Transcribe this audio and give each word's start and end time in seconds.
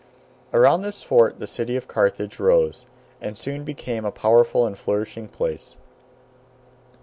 Around 0.51 0.81
this 0.81 1.03
fort 1.03 1.37
the 1.37 1.45
city 1.45 1.75
of 1.77 1.87
Carthage 1.87 2.39
rose, 2.39 2.87
and 3.21 3.37
soon 3.37 3.63
became 3.63 4.03
a 4.03 4.11
powerful 4.11 4.65
and 4.65 4.75
flourishing 4.75 5.27
place. 5.27 5.77